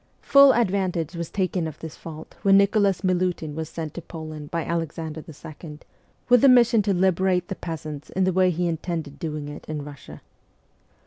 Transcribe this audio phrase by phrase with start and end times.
[0.23, 4.65] Full advantage was taken of this fault when Nicholas Milutin was sent to Poland by
[4.65, 5.77] Alexander II.
[6.27, 9.83] with the mission to liberate the peasants in the way he intended doing it in
[9.85, 10.23] Russia.